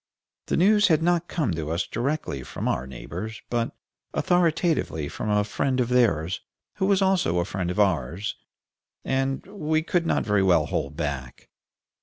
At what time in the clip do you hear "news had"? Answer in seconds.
0.57-1.03